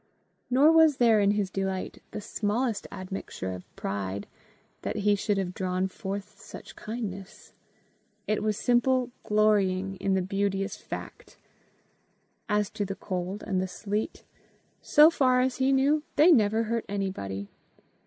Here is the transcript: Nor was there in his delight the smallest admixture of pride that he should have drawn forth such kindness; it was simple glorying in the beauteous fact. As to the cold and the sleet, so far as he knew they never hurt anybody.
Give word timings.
Nor 0.49 0.71
was 0.71 0.97
there 0.97 1.19
in 1.19 1.29
his 1.29 1.51
delight 1.51 2.01
the 2.09 2.21
smallest 2.21 2.87
admixture 2.91 3.51
of 3.51 3.75
pride 3.75 4.25
that 4.81 4.95
he 4.95 5.13
should 5.13 5.37
have 5.37 5.53
drawn 5.53 5.87
forth 5.87 6.41
such 6.41 6.75
kindness; 6.75 7.53
it 8.25 8.41
was 8.41 8.57
simple 8.57 9.11
glorying 9.23 9.97
in 9.97 10.15
the 10.15 10.23
beauteous 10.23 10.75
fact. 10.75 11.37
As 12.49 12.67
to 12.71 12.83
the 12.83 12.95
cold 12.95 13.43
and 13.45 13.61
the 13.61 13.67
sleet, 13.67 14.23
so 14.81 15.11
far 15.11 15.39
as 15.39 15.57
he 15.57 15.71
knew 15.71 16.01
they 16.15 16.31
never 16.31 16.63
hurt 16.63 16.85
anybody. 16.89 17.51